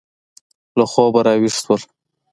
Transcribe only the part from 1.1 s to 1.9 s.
را ویښ شول.